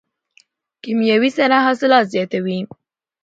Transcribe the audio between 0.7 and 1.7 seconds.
کیمیاوي سره